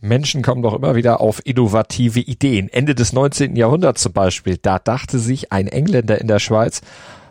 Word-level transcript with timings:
Menschen 0.00 0.42
kommen 0.42 0.62
doch 0.62 0.74
immer 0.74 0.94
wieder 0.94 1.20
auf 1.20 1.40
innovative 1.44 2.20
Ideen. 2.20 2.68
Ende 2.68 2.94
des 2.94 3.12
19. 3.12 3.54
Jahrhunderts 3.54 4.02
zum 4.02 4.12
Beispiel, 4.12 4.56
da 4.56 4.78
dachte 4.78 5.18
sich 5.18 5.52
ein 5.52 5.68
Engländer 5.68 6.20
in 6.20 6.26
der 6.26 6.38
Schweiz, 6.38 6.80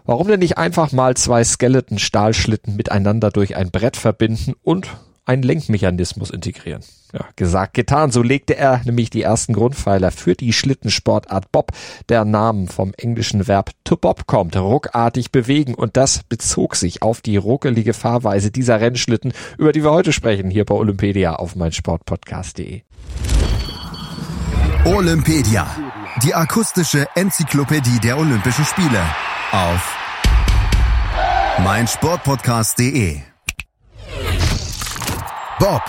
warum 0.05 0.27
denn 0.27 0.39
nicht 0.39 0.57
einfach 0.57 0.91
mal 0.91 1.17
zwei 1.17 1.43
Skeleton-Stahlschlitten 1.43 2.75
miteinander 2.75 3.31
durch 3.31 3.55
ein 3.55 3.71
Brett 3.71 3.97
verbinden 3.97 4.53
und 4.63 4.87
einen 5.29 5.43
Lenkmechanismus 5.43 6.31
integrieren. 6.31 6.81
Ja, 7.13 7.25
gesagt, 7.35 7.75
getan. 7.75 8.11
So 8.11 8.21
legte 8.23 8.57
er 8.57 8.81
nämlich 8.83 9.11
die 9.11 9.21
ersten 9.21 9.53
Grundpfeiler 9.53 10.11
für 10.11 10.33
die 10.33 10.53
Schlittensportart 10.53 11.51
Bob. 11.51 11.71
Der 12.09 12.25
Name 12.25 12.67
vom 12.67 12.93
englischen 12.97 13.47
Verb 13.47 13.71
to 13.83 13.95
bob 13.95 14.25
kommt, 14.25 14.57
ruckartig 14.57 15.31
bewegen. 15.31 15.75
Und 15.75 15.97
das 15.97 16.23
bezog 16.23 16.75
sich 16.75 17.03
auf 17.03 17.21
die 17.21 17.37
ruckelige 17.37 17.93
Fahrweise 17.93 18.51
dieser 18.51 18.81
Rennschlitten, 18.81 19.33
über 19.57 19.71
die 19.71 19.83
wir 19.83 19.91
heute 19.91 20.13
sprechen, 20.13 20.49
hier 20.49 20.65
bei 20.65 20.75
Olympedia 20.75 21.35
auf 21.35 21.55
meinsportpodcast.de. 21.55 22.81
Olympedia, 24.85 25.67
die 26.23 26.33
akustische 26.33 27.07
Enzyklopädie 27.15 27.99
der 27.99 28.17
Olympischen 28.17 28.65
Spiele 28.65 29.01
auf 29.51 29.95
meinsportpodcast.de. 31.63 33.21
Bob. 35.59 35.81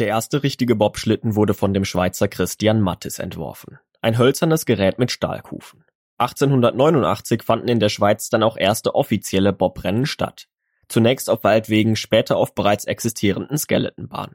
Der 0.00 0.08
erste 0.08 0.42
richtige 0.42 0.74
Bobschlitten 0.74 1.36
wurde 1.36 1.54
von 1.54 1.72
dem 1.72 1.84
Schweizer 1.84 2.26
Christian 2.26 2.80
Mattis 2.80 3.20
entworfen. 3.20 3.78
Ein 4.00 4.18
hölzernes 4.18 4.66
Gerät 4.66 4.98
mit 4.98 5.12
Stahlkufen. 5.12 5.84
1889 6.18 7.44
fanden 7.44 7.68
in 7.68 7.78
der 7.78 7.88
Schweiz 7.88 8.28
dann 8.28 8.42
auch 8.42 8.56
erste 8.56 8.96
offizielle 8.96 9.52
Bobrennen 9.52 10.04
statt. 10.04 10.48
Zunächst 10.88 11.30
auf 11.30 11.44
Waldwegen, 11.44 11.94
später 11.94 12.36
auf 12.36 12.56
bereits 12.56 12.86
existierenden 12.86 13.56
Skeletonbahnen. 13.56 14.34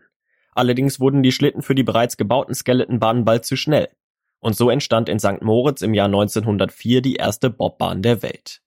Allerdings 0.53 1.01
wurden 1.01 1.21
die 1.21 1.33
Schlitten 1.33 1.61
für 1.61 1.75
die 1.75 1.83
bereits 1.83 2.15
gebauten 2.15 2.55
Skeletonbahnen 2.55 3.25
bald 3.25 3.45
zu 3.45 3.57
schnell. 3.57 3.89
Und 4.39 4.55
so 4.55 4.69
entstand 4.69 5.09
in 5.09 5.19
St. 5.19 5.41
Moritz 5.41 5.81
im 5.81 5.93
Jahr 5.93 6.07
1904 6.07 7.01
die 7.01 7.15
erste 7.15 7.49
Bobbahn 7.49 8.01
der 8.01 8.23
Welt. 8.23 8.61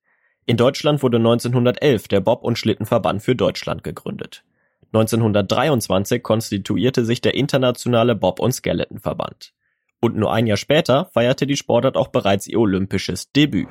In 0.45 0.59
Deutschland 0.59 1.03
wurde 1.03 1.17
1911 1.17 2.07
der 2.09 2.21
Bob- 2.21 2.45
und 2.45 2.59
Schlittenverband 2.59 3.23
für 3.23 3.35
Deutschland 3.35 3.83
gegründet. 3.83 4.45
1923 4.95 6.23
konstituierte 6.23 7.05
sich 7.05 7.21
der 7.21 7.35
Internationale 7.35 8.15
Bob- 8.15 8.39
und 8.39 8.53
Skeletonverband. 8.53 9.53
Und 10.01 10.17
nur 10.17 10.33
ein 10.33 10.47
Jahr 10.47 10.57
später 10.57 11.11
feierte 11.13 11.49
die 11.49 11.57
Sportart 11.57 11.97
auch 11.97 12.09
bereits 12.09 12.47
ihr 12.47 12.61
olympisches 12.61 13.33
Debüt. 13.33 13.67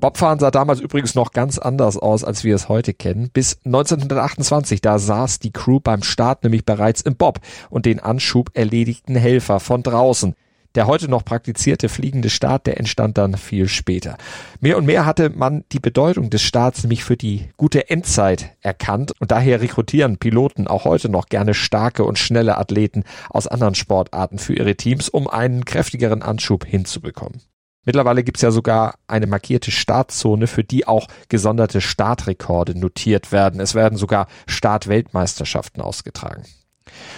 Bobfahren 0.00 0.38
sah 0.38 0.50
damals 0.50 0.80
übrigens 0.80 1.14
noch 1.14 1.32
ganz 1.32 1.58
anders 1.58 1.98
aus, 1.98 2.24
als 2.24 2.44
wir 2.44 2.54
es 2.54 2.70
heute 2.70 2.94
kennen. 2.94 3.30
Bis 3.30 3.58
1928, 3.66 4.80
da 4.80 4.98
saß 4.98 5.38
die 5.40 5.52
Crew 5.52 5.80
beim 5.80 6.02
Start 6.02 6.44
nämlich 6.44 6.64
bereits 6.64 7.02
im 7.02 7.16
Bob 7.16 7.40
und 7.68 7.84
den 7.84 8.00
Anschub 8.00 8.50
erledigten 8.54 9.16
Helfer 9.16 9.60
von 9.60 9.82
draußen. 9.82 10.34
Der 10.74 10.86
heute 10.86 11.08
noch 11.08 11.24
praktizierte 11.24 11.88
fliegende 11.88 12.30
Start, 12.30 12.66
der 12.66 12.78
entstand 12.78 13.16
dann 13.16 13.36
viel 13.36 13.68
später. 13.68 14.16
Mehr 14.60 14.76
und 14.76 14.84
mehr 14.86 15.06
hatte 15.06 15.30
man 15.30 15.64
die 15.72 15.80
Bedeutung 15.80 16.28
des 16.30 16.42
Starts 16.42 16.82
nämlich 16.82 17.04
für 17.04 17.16
die 17.16 17.48
gute 17.56 17.88
Endzeit 17.88 18.56
erkannt 18.60 19.12
und 19.18 19.30
daher 19.30 19.60
rekrutieren 19.60 20.18
Piloten 20.18 20.66
auch 20.66 20.84
heute 20.84 21.08
noch 21.08 21.26
gerne 21.26 21.54
starke 21.54 22.04
und 22.04 22.18
schnelle 22.18 22.58
Athleten 22.58 23.04
aus 23.30 23.46
anderen 23.46 23.74
Sportarten 23.74 24.38
für 24.38 24.54
ihre 24.54 24.76
Teams, 24.76 25.08
um 25.08 25.26
einen 25.26 25.64
kräftigeren 25.64 26.22
Anschub 26.22 26.66
hinzubekommen. 26.66 27.40
Mittlerweile 27.88 28.22
gibt's 28.22 28.42
ja 28.42 28.50
sogar 28.50 28.96
eine 29.06 29.26
markierte 29.26 29.70
Startzone, 29.70 30.46
für 30.46 30.62
die 30.62 30.86
auch 30.86 31.08
gesonderte 31.30 31.80
Startrekorde 31.80 32.78
notiert 32.78 33.32
werden. 33.32 33.60
Es 33.60 33.74
werden 33.74 33.96
sogar 33.96 34.26
Startweltmeisterschaften 34.46 35.80
ausgetragen. 35.80 36.44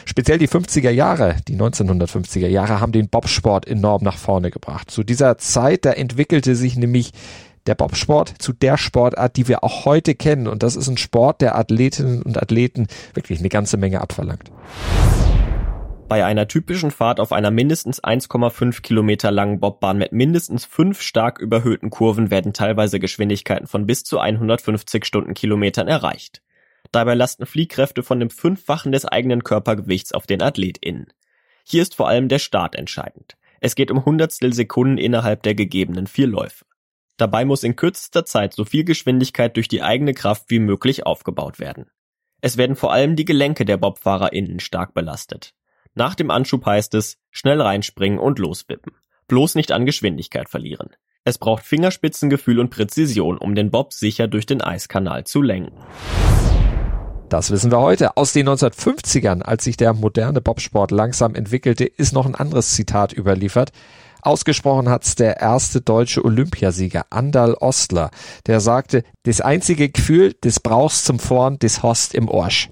Speziell 0.04 0.38
die 0.38 0.48
50er 0.48 0.90
Jahre, 0.90 1.36
die 1.48 1.56
1950er 1.56 2.48
Jahre 2.48 2.80
haben 2.80 2.92
den 2.92 3.08
Bobsport 3.08 3.66
enorm 3.66 4.02
nach 4.02 4.16
vorne 4.16 4.50
gebracht. 4.50 4.90
Zu 4.90 5.02
dieser 5.04 5.38
Zeit, 5.38 5.84
da 5.84 5.92
entwickelte 5.92 6.54
sich 6.54 6.76
nämlich 6.76 7.12
der 7.66 7.75
Bobsport 7.75 8.34
zu 8.38 8.53
der 8.53 8.76
Sportart, 8.76 9.36
die 9.36 9.48
wir 9.48 9.62
auch 9.64 9.84
heute 9.84 10.14
kennen. 10.14 10.47
Und 10.47 10.62
das 10.62 10.76
ist 10.76 10.88
ein 10.88 10.97
Sport, 10.97 11.41
der 11.41 11.56
Athletinnen 11.56 12.22
und 12.22 12.41
Athleten 12.41 12.86
wirklich 13.14 13.41
eine 13.41 13.48
ganze 13.48 13.76
Menge 13.76 14.00
abverlangt. 14.00 14.50
Bei 16.08 16.25
einer 16.25 16.48
typischen 16.48 16.91
Fahrt 16.91 17.20
auf 17.20 17.31
einer 17.31 17.52
mindestens 17.52 18.02
1,5 18.02 18.82
Kilometer 18.82 19.31
langen 19.31 19.60
Bobbahn 19.60 19.97
mit 19.97 20.10
mindestens 20.10 20.64
fünf 20.64 21.02
stark 21.02 21.38
überhöhten 21.38 21.91
Kurven 21.91 22.32
werden 22.32 22.52
teilweise 22.52 22.98
Geschwindigkeiten 22.98 23.69
von 23.69 23.87
bis 23.87 24.02
zu 24.02 24.19
150 24.19 25.04
Stundenkilometern 25.04 25.87
erreicht. 25.87 26.42
Dabei 26.92 27.14
lasten 27.14 27.46
Fliehkräfte 27.46 28.02
von 28.02 28.18
dem 28.18 28.30
Fünffachen 28.30 28.92
des 28.92 29.04
eigenen 29.04 29.44
Körpergewichts 29.44 30.12
auf 30.12 30.26
den 30.26 30.42
AthletInnen. 30.42 31.12
Hier 31.64 31.82
ist 31.82 31.94
vor 31.94 32.08
allem 32.08 32.28
der 32.28 32.40
Start 32.40 32.74
entscheidend. 32.74 33.36
Es 33.60 33.74
geht 33.74 33.90
um 33.90 34.04
Hundertstel 34.04 34.52
Sekunden 34.52 34.98
innerhalb 34.98 35.42
der 35.42 35.54
gegebenen 35.54 36.06
vier 36.06 36.26
Läufe. 36.26 36.64
Dabei 37.16 37.44
muss 37.44 37.62
in 37.62 37.76
kürzester 37.76 38.24
Zeit 38.24 38.54
so 38.54 38.64
viel 38.64 38.82
Geschwindigkeit 38.82 39.54
durch 39.56 39.68
die 39.68 39.82
eigene 39.82 40.14
Kraft 40.14 40.44
wie 40.48 40.58
möglich 40.58 41.06
aufgebaut 41.06 41.60
werden. 41.60 41.90
Es 42.40 42.56
werden 42.56 42.76
vor 42.76 42.92
allem 42.92 43.16
die 43.16 43.26
Gelenke 43.26 43.66
der 43.66 43.76
BobfahrerInnen 43.76 44.58
stark 44.58 44.94
belastet. 44.94 45.54
Nach 45.94 46.14
dem 46.14 46.30
Anschub 46.30 46.64
heißt 46.64 46.94
es, 46.94 47.18
schnell 47.30 47.60
reinspringen 47.60 48.18
und 48.18 48.38
loswippen. 48.38 48.94
Bloß 49.28 49.54
nicht 49.54 49.70
an 49.70 49.84
Geschwindigkeit 49.84 50.48
verlieren. 50.48 50.88
Es 51.24 51.36
braucht 51.36 51.64
Fingerspitzengefühl 51.64 52.58
und 52.58 52.70
Präzision, 52.70 53.36
um 53.36 53.54
den 53.54 53.70
Bob 53.70 53.92
sicher 53.92 54.26
durch 54.26 54.46
den 54.46 54.62
Eiskanal 54.62 55.24
zu 55.24 55.42
lenken. 55.42 55.76
Das 57.30 57.52
wissen 57.52 57.70
wir 57.70 57.78
heute. 57.78 58.16
Aus 58.16 58.32
den 58.32 58.48
1950ern, 58.48 59.42
als 59.42 59.62
sich 59.62 59.76
der 59.76 59.94
moderne 59.94 60.41
Bobsport 60.41 60.91
langsam 60.91 61.36
entwickelte, 61.36 61.84
ist 61.84 62.12
noch 62.12 62.26
ein 62.26 62.34
anderes 62.34 62.74
Zitat 62.74 63.12
überliefert. 63.12 63.70
Ausgesprochen 64.20 64.88
hat's 64.88 65.14
der 65.14 65.40
erste 65.40 65.80
deutsche 65.80 66.24
Olympiasieger 66.24 67.06
Andal 67.10 67.54
Ostler, 67.54 68.10
der 68.48 68.58
sagte, 68.58 69.04
das 69.22 69.40
einzige 69.40 69.90
Gefühl, 69.90 70.34
das 70.40 70.58
brauchst 70.58 71.04
zum 71.04 71.20
Vorn, 71.20 71.56
das 71.60 71.84
Host 71.84 72.16
im 72.16 72.28
Orsch. 72.28 72.69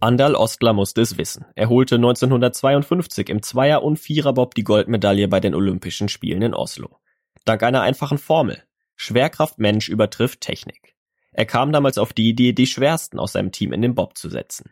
Andal 0.00 0.34
Ostler 0.34 0.72
musste 0.72 1.02
es 1.02 1.18
wissen. 1.18 1.44
Er 1.54 1.68
holte 1.68 1.96
1952 1.96 3.28
im 3.28 3.42
Zweier- 3.42 3.82
und 3.82 3.98
Viererbob 3.98 4.54
die 4.54 4.64
Goldmedaille 4.64 5.28
bei 5.28 5.40
den 5.40 5.54
Olympischen 5.54 6.08
Spielen 6.08 6.40
in 6.40 6.54
Oslo. 6.54 6.96
Dank 7.44 7.62
einer 7.64 7.82
einfachen 7.82 8.16
Formel. 8.16 8.62
Schwerkraft 8.96 9.58
Mensch 9.58 9.90
übertrifft 9.90 10.40
Technik. 10.40 10.91
Er 11.32 11.46
kam 11.46 11.72
damals 11.72 11.98
auf 11.98 12.12
die 12.12 12.28
Idee, 12.28 12.52
die 12.52 12.66
Schwersten 12.66 13.18
aus 13.18 13.32
seinem 13.32 13.52
Team 13.52 13.72
in 13.72 13.82
den 13.82 13.94
Bob 13.94 14.16
zu 14.18 14.28
setzen. 14.28 14.70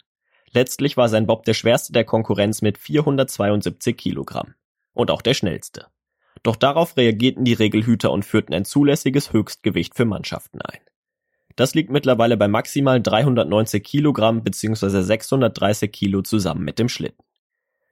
Letztlich 0.52 0.96
war 0.96 1.08
sein 1.08 1.26
Bob 1.26 1.44
der 1.44 1.54
schwerste 1.54 1.92
der 1.92 2.04
Konkurrenz 2.04 2.60
mit 2.60 2.76
472 2.76 3.96
Kilogramm. 3.96 4.54
Und 4.92 5.10
auch 5.10 5.22
der 5.22 5.34
schnellste. 5.34 5.86
Doch 6.42 6.56
darauf 6.56 6.96
reagierten 6.96 7.44
die 7.44 7.52
Regelhüter 7.52 8.10
und 8.10 8.24
führten 8.24 8.54
ein 8.54 8.64
zulässiges 8.64 9.32
Höchstgewicht 9.32 9.94
für 9.94 10.04
Mannschaften 10.04 10.60
ein. 10.60 10.80
Das 11.56 11.74
liegt 11.74 11.90
mittlerweile 11.90 12.36
bei 12.36 12.48
maximal 12.48 13.00
390 13.00 13.84
Kilogramm 13.84 14.42
bzw. 14.42 15.02
630 15.02 15.92
Kilo 15.92 16.22
zusammen 16.22 16.64
mit 16.64 16.78
dem 16.78 16.88
Schlitten. 16.88 17.24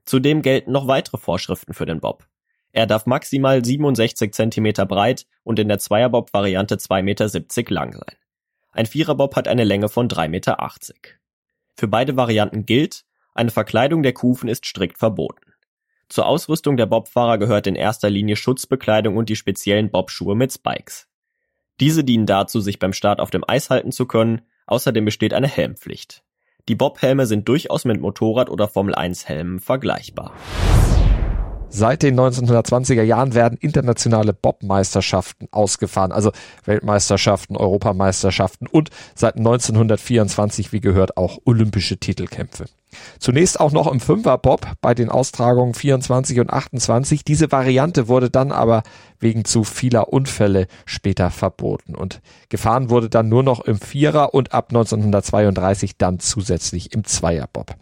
Zudem 0.04 0.42
gelten 0.42 0.72
noch 0.72 0.86
weitere 0.86 1.18
Vorschriften 1.18 1.74
für 1.74 1.86
den 1.86 2.00
Bob. 2.00 2.26
Er 2.72 2.86
darf 2.86 3.06
maximal 3.06 3.64
67 3.64 4.32
Zentimeter 4.32 4.86
breit 4.86 5.26
und 5.42 5.58
in 5.58 5.68
der 5.68 5.78
Zweierbob-Variante 5.78 6.76
2,70 6.76 7.02
Meter 7.02 7.74
lang 7.74 7.92
sein. 7.92 8.16
Ein 8.72 8.86
Viererbob 8.86 9.34
hat 9.36 9.48
eine 9.48 9.64
Länge 9.64 9.88
von 9.88 10.08
3,80 10.08 10.28
Meter. 10.28 10.58
Für 11.74 11.88
beide 11.88 12.16
Varianten 12.16 12.66
gilt, 12.66 13.04
eine 13.34 13.50
Verkleidung 13.50 14.02
der 14.02 14.12
Kufen 14.12 14.48
ist 14.48 14.66
strikt 14.66 14.98
verboten. 14.98 15.54
Zur 16.08 16.26
Ausrüstung 16.26 16.76
der 16.76 16.86
Bobfahrer 16.86 17.38
gehört 17.38 17.66
in 17.66 17.74
erster 17.74 18.08
Linie 18.08 18.36
Schutzbekleidung 18.36 19.16
und 19.16 19.28
die 19.28 19.36
speziellen 19.36 19.90
Bobschuhe 19.90 20.34
mit 20.34 20.52
Spikes. 20.52 21.06
Diese 21.80 22.02
dienen 22.02 22.26
dazu, 22.26 22.60
sich 22.60 22.78
beim 22.78 22.92
Start 22.92 23.20
auf 23.20 23.30
dem 23.30 23.44
Eis 23.46 23.70
halten 23.70 23.92
zu 23.92 24.06
können, 24.06 24.42
außerdem 24.66 25.04
besteht 25.04 25.34
eine 25.34 25.48
Helmpflicht. 25.48 26.24
Die 26.68 26.74
Bobhelme 26.74 27.26
sind 27.26 27.48
durchaus 27.48 27.84
mit 27.84 28.00
Motorrad- 28.00 28.50
oder 28.50 28.68
Formel-1-Helmen 28.68 29.60
vergleichbar. 29.60 30.34
Seit 31.70 32.02
den 32.02 32.18
1920er 32.18 33.02
Jahren 33.02 33.34
werden 33.34 33.58
internationale 33.60 34.32
Bobmeisterschaften 34.32 35.48
ausgefahren, 35.50 36.12
also 36.12 36.32
Weltmeisterschaften, 36.64 37.56
Europameisterschaften 37.56 38.66
und 38.66 38.88
seit 39.14 39.36
1924, 39.36 40.72
wie 40.72 40.80
gehört, 40.80 41.16
auch 41.18 41.38
olympische 41.44 41.98
Titelkämpfe. 41.98 42.64
Zunächst 43.18 43.60
auch 43.60 43.70
noch 43.70 43.86
im 43.86 44.00
Fünferbob 44.00 44.66
bei 44.80 44.94
den 44.94 45.10
Austragungen 45.10 45.74
24 45.74 46.40
und 46.40 46.50
28. 46.50 47.22
Diese 47.22 47.52
Variante 47.52 48.08
wurde 48.08 48.30
dann 48.30 48.50
aber 48.50 48.82
wegen 49.20 49.44
zu 49.44 49.62
vieler 49.62 50.12
Unfälle 50.12 50.68
später 50.86 51.30
verboten 51.30 51.94
und 51.94 52.22
gefahren 52.48 52.88
wurde 52.88 53.10
dann 53.10 53.28
nur 53.28 53.42
noch 53.42 53.60
im 53.60 53.78
Vierer 53.78 54.32
und 54.32 54.54
ab 54.54 54.70
1932 54.70 55.98
dann 55.98 56.18
zusätzlich 56.18 56.94
im 56.94 57.04
Zweierbob. 57.04 57.76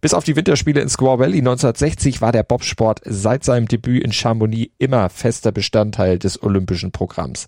Bis 0.00 0.14
auf 0.14 0.24
die 0.24 0.36
Winterspiele 0.36 0.80
in 0.80 0.88
Squaw 0.88 1.18
Valley 1.18 1.38
1960 1.38 2.20
war 2.20 2.32
der 2.32 2.42
Bobsport 2.42 3.00
seit 3.04 3.44
seinem 3.44 3.66
Debüt 3.66 4.04
in 4.04 4.12
Chamonix 4.12 4.72
immer 4.78 5.08
fester 5.08 5.52
Bestandteil 5.52 6.18
des 6.18 6.42
olympischen 6.42 6.92
Programms. 6.92 7.46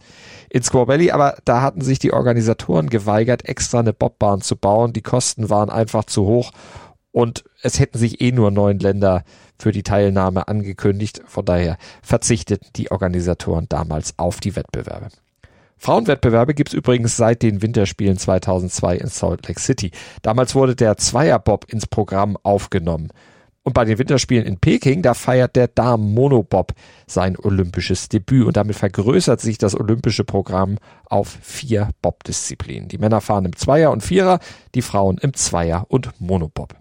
In 0.48 0.62
Squaw 0.62 0.88
Valley 0.88 1.10
aber, 1.10 1.36
da 1.44 1.60
hatten 1.60 1.82
sich 1.82 1.98
die 1.98 2.12
Organisatoren 2.12 2.88
geweigert, 2.88 3.44
extra 3.44 3.80
eine 3.80 3.92
Bobbahn 3.92 4.40
zu 4.40 4.56
bauen. 4.56 4.92
Die 4.92 5.02
Kosten 5.02 5.50
waren 5.50 5.70
einfach 5.70 6.04
zu 6.04 6.24
hoch 6.24 6.52
und 7.12 7.44
es 7.62 7.78
hätten 7.78 7.98
sich 7.98 8.20
eh 8.20 8.32
nur 8.32 8.50
neun 8.50 8.78
Länder 8.78 9.24
für 9.58 9.72
die 9.72 9.82
Teilnahme 9.82 10.48
angekündigt. 10.48 11.22
Von 11.26 11.44
daher 11.44 11.76
verzichteten 12.02 12.68
die 12.76 12.90
Organisatoren 12.90 13.66
damals 13.68 14.14
auf 14.18 14.40
die 14.40 14.56
Wettbewerbe. 14.56 15.08
Frauenwettbewerbe 15.78 16.54
gibt's 16.54 16.74
übrigens 16.74 17.16
seit 17.16 17.42
den 17.42 17.62
Winterspielen 17.62 18.18
2002 18.18 18.96
in 18.96 19.06
Salt 19.06 19.46
Lake 19.46 19.60
City. 19.60 19.92
Damals 20.22 20.54
wurde 20.54 20.74
der 20.74 20.96
Zweierbob 20.96 21.66
ins 21.72 21.86
Programm 21.86 22.36
aufgenommen. 22.42 23.08
Und 23.62 23.74
bei 23.74 23.84
den 23.84 23.98
Winterspielen 23.98 24.46
in 24.46 24.58
Peking, 24.58 25.02
da 25.02 25.12
feiert 25.12 25.54
der 25.54 25.68
Damen-Monobob 25.68 26.72
sein 27.06 27.36
olympisches 27.36 28.08
Debüt 28.08 28.46
und 28.46 28.56
damit 28.56 28.76
vergrößert 28.76 29.40
sich 29.40 29.58
das 29.58 29.78
olympische 29.78 30.24
Programm 30.24 30.78
auf 31.04 31.38
vier 31.42 31.90
Bob-Disziplinen. 32.00 32.88
Die 32.88 32.98
Männer 32.98 33.20
fahren 33.20 33.44
im 33.44 33.54
Zweier 33.54 33.90
und 33.90 34.02
Vierer, 34.02 34.38
die 34.74 34.82
Frauen 34.82 35.18
im 35.18 35.34
Zweier 35.34 35.84
und 35.88 36.18
Monobob. 36.18 36.74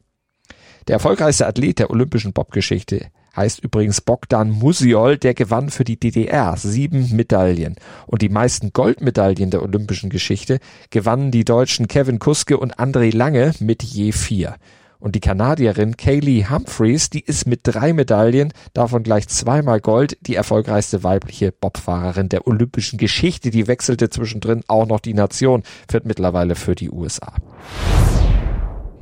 Der 0.88 0.94
erfolgreichste 0.94 1.46
Athlet 1.46 1.80
der 1.80 1.90
olympischen 1.90 2.32
Bobgeschichte 2.32 3.08
heißt 3.38 3.64
übrigens 3.64 4.02
Bogdan 4.02 4.50
Musiol, 4.50 5.18
der 5.18 5.36
gewann 5.36 5.70
für 5.70 5.84
die 5.84 6.00
DDR 6.00 6.58
sieben 6.58 7.16
Medaillen. 7.16 7.76
Und 8.08 8.22
die 8.22 8.30
meisten 8.30 8.74
Goldmedaillen 8.74 9.52
der 9.52 9.62
olympischen 9.62 10.10
Geschichte 10.10 10.60
gewannen 10.90 11.32
die 11.32 11.46
Deutschen 11.46 11.88
Kevin 11.88 12.20
Kuske 12.20 12.58
und 12.58 12.78
André 12.80 13.16
Lange 13.16 13.54
mit 13.60 13.84
je 13.84 14.12
vier. 14.12 14.56
Und 15.00 15.14
die 15.14 15.20
Kanadierin 15.20 15.96
Kaylee 15.96 16.46
Humphreys, 16.50 17.12
die 17.12 17.20
ist 17.20 17.46
mit 17.46 17.62
drei 17.64 17.94
Medaillen, 17.94 18.52
davon 18.74 19.04
gleich 19.04 19.28
zweimal 19.28 19.80
Gold, 19.80 20.18
die 20.22 20.34
erfolgreichste 20.34 21.04
weibliche 21.04 21.52
Bobfahrerin 21.52 22.30
der 22.30 22.48
olympischen 22.48 22.98
Geschichte. 22.98 23.52
Die 23.52 23.68
wechselte 23.68 24.10
zwischendrin 24.10 24.64
auch 24.68 24.88
noch 24.88 25.00
die 25.00 25.14
Nation, 25.14 25.62
führt 25.90 26.06
mittlerweile 26.06 26.56
für 26.56 26.74
die 26.74 26.90
USA. 26.90 27.34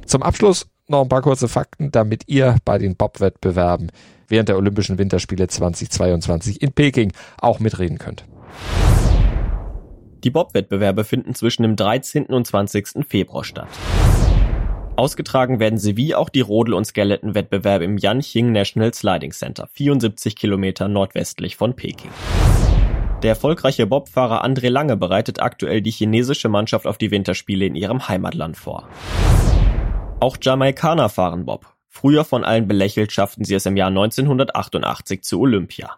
Zum 0.05 0.21
Abschluss 0.21 0.67
noch 0.87 1.01
ein 1.01 1.09
paar 1.09 1.21
kurze 1.21 1.47
Fakten, 1.47 1.91
damit 1.91 2.23
ihr 2.27 2.57
bei 2.65 2.77
den 2.77 2.95
Bob-Wettbewerben 2.95 3.91
während 4.27 4.49
der 4.49 4.57
Olympischen 4.57 4.97
Winterspiele 4.97 5.47
2022 5.47 6.61
in 6.61 6.71
Peking 6.71 7.11
auch 7.39 7.59
mitreden 7.59 7.97
könnt. 7.97 8.25
Die 10.23 10.31
Bob-Wettbewerbe 10.31 11.03
finden 11.03 11.35
zwischen 11.35 11.63
dem 11.63 11.75
13. 11.75 12.25
und 12.25 12.47
20. 12.47 13.05
Februar 13.07 13.43
statt. 13.43 13.67
Ausgetragen 14.95 15.59
werden 15.59 15.77
sie 15.77 15.97
wie 15.97 16.15
auch 16.15 16.29
die 16.29 16.41
Rodel- 16.41 16.73
und 16.73 16.85
Skeleton-Wettbewerbe 16.85 17.83
im 17.83 17.97
Yanqing 17.97 18.51
National 18.51 18.93
Sliding 18.93 19.31
Center, 19.31 19.67
74 19.73 20.35
Kilometer 20.35 20.87
nordwestlich 20.87 21.57
von 21.57 21.75
Peking. 21.75 22.11
Der 23.21 23.31
erfolgreiche 23.31 23.87
Bobfahrer 23.87 24.45
André 24.45 24.69
Lange 24.69 24.95
bereitet 24.95 25.41
aktuell 25.41 25.81
die 25.81 25.91
chinesische 25.91 26.47
Mannschaft 26.47 26.87
auf 26.87 26.97
die 26.97 27.11
Winterspiele 27.11 27.65
in 27.65 27.75
ihrem 27.75 28.07
Heimatland 28.07 28.55
vor. 28.55 28.87
Auch 30.19 30.37
Jamaikaner 30.41 31.09
fahren 31.09 31.45
Bob. 31.45 31.74
Früher 31.97 32.25
von 32.25 32.43
allen 32.43 32.67
belächelt 32.67 33.13
schafften 33.13 33.45
sie 33.45 33.55
es 33.55 33.65
im 33.65 33.77
Jahr 33.77 33.87
1988 33.87 35.23
zu 35.23 35.39
Olympia. 35.39 35.97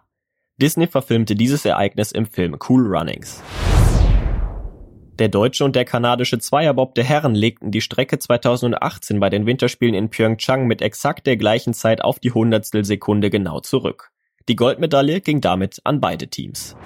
Disney 0.56 0.86
verfilmte 0.86 1.34
dieses 1.34 1.64
Ereignis 1.64 2.12
im 2.12 2.24
Film 2.24 2.56
Cool 2.68 2.86
Runnings. 2.86 3.42
Der 5.18 5.28
deutsche 5.28 5.64
und 5.64 5.74
der 5.74 5.84
kanadische 5.84 6.38
Zweierbob 6.38 6.94
der 6.94 7.02
Herren 7.02 7.34
legten 7.34 7.72
die 7.72 7.80
Strecke 7.80 8.20
2018 8.20 9.18
bei 9.18 9.28
den 9.28 9.44
Winterspielen 9.44 9.96
in 9.96 10.08
Pyeongchang 10.08 10.68
mit 10.68 10.82
exakt 10.82 11.26
der 11.26 11.36
gleichen 11.36 11.74
Zeit 11.74 12.00
auf 12.00 12.20
die 12.20 12.30
Hundertstel 12.30 12.84
Sekunde 12.84 13.28
genau 13.28 13.58
zurück. 13.58 14.12
Die 14.48 14.54
Goldmedaille 14.54 15.20
ging 15.20 15.40
damit 15.40 15.80
an 15.82 16.00
beide 16.00 16.28
Teams. 16.28 16.76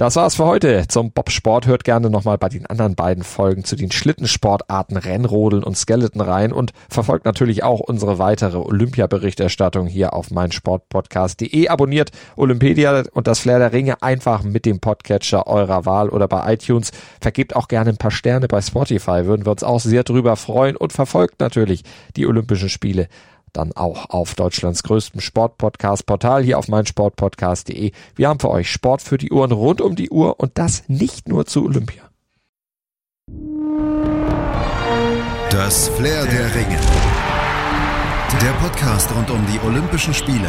Das 0.00 0.16
war's 0.16 0.36
für 0.36 0.46
heute 0.46 0.88
zum 0.88 1.12
Bobsport. 1.12 1.66
Hört 1.66 1.84
gerne 1.84 2.08
nochmal 2.08 2.38
bei 2.38 2.48
den 2.48 2.64
anderen 2.64 2.94
beiden 2.94 3.22
Folgen 3.22 3.64
zu 3.64 3.76
den 3.76 3.92
Schlittensportarten 3.92 4.96
Rennrodeln 4.96 5.62
und 5.62 5.76
Skeleton 5.76 6.22
rein 6.22 6.54
und 6.54 6.72
verfolgt 6.88 7.26
natürlich 7.26 7.64
auch 7.64 7.80
unsere 7.80 8.18
weitere 8.18 8.56
Olympia-Berichterstattung 8.56 9.86
hier 9.86 10.14
auf 10.14 10.30
meinsportpodcast.de. 10.30 11.68
Abonniert 11.68 12.12
Olympedia 12.36 13.02
und 13.12 13.26
das 13.26 13.40
Flair 13.40 13.58
der 13.58 13.74
Ringe 13.74 14.02
einfach 14.02 14.42
mit 14.42 14.64
dem 14.64 14.80
Podcatcher 14.80 15.46
eurer 15.46 15.84
Wahl 15.84 16.08
oder 16.08 16.28
bei 16.28 16.54
iTunes. 16.54 16.92
Vergebt 17.20 17.54
auch 17.54 17.68
gerne 17.68 17.90
ein 17.90 17.98
paar 17.98 18.10
Sterne 18.10 18.48
bei 18.48 18.62
Spotify, 18.62 19.26
würden 19.26 19.44
wir 19.44 19.52
uns 19.52 19.62
auch 19.62 19.80
sehr 19.80 20.04
drüber 20.04 20.36
freuen 20.36 20.76
und 20.76 20.94
verfolgt 20.94 21.40
natürlich 21.40 21.84
die 22.16 22.26
Olympischen 22.26 22.70
Spiele 22.70 23.06
dann 23.52 23.72
auch 23.72 24.10
auf 24.10 24.34
Deutschlands 24.34 24.82
größtem 24.82 25.20
Sportpodcast-Portal 25.20 26.42
hier 26.42 26.58
auf 26.58 26.68
meinsportpodcast.de. 26.68 27.92
Wir 28.14 28.28
haben 28.28 28.40
für 28.40 28.50
euch 28.50 28.70
Sport 28.70 29.02
für 29.02 29.18
die 29.18 29.30
Uhren 29.30 29.52
rund 29.52 29.80
um 29.80 29.96
die 29.96 30.10
Uhr 30.10 30.40
und 30.40 30.58
das 30.58 30.84
nicht 30.88 31.28
nur 31.28 31.46
zu 31.46 31.64
Olympia. 31.64 32.10
Das 35.50 35.88
Flair 35.88 36.24
der 36.26 36.54
Ringe. 36.54 36.78
Der 38.40 38.52
Podcast 38.62 39.14
rund 39.14 39.30
um 39.30 39.44
die 39.52 39.58
Olympischen 39.66 40.14
Spiele 40.14 40.48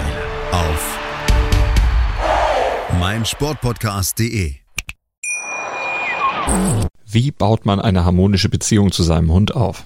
auf 0.52 1.00
meinsportpodcast.de. 3.00 4.56
Wie 7.06 7.32
baut 7.32 7.66
man 7.66 7.80
eine 7.80 8.06
harmonische 8.06 8.50
Beziehung 8.50 8.92
zu 8.92 9.04
seinem 9.04 9.32
Hund 9.32 9.56
auf? 9.56 9.86